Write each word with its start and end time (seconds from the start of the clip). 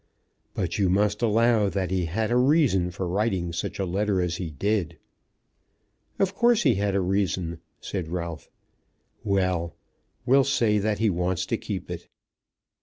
"But 0.55 0.79
you 0.79 0.89
must 0.89 1.21
allow 1.21 1.69
that 1.69 1.91
he 1.91 2.05
had 2.05 2.31
a 2.31 2.35
reason 2.35 2.89
for 2.89 3.07
writing 3.07 3.53
such 3.53 3.77
a 3.77 3.85
letter 3.85 4.19
as 4.19 4.37
he 4.37 4.49
did." 4.49 4.97
"Of 6.17 6.33
course 6.33 6.63
he 6.63 6.73
had 6.73 6.95
a 6.95 6.99
reason," 6.99 7.59
said 7.79 8.07
Ralph. 8.07 8.49
"Well; 9.23 9.75
we'll 10.25 10.43
say 10.43 10.79
that 10.79 10.97
he 10.97 11.11
wants 11.11 11.45
to 11.45 11.55
keep 11.55 11.91
it." 11.91 12.07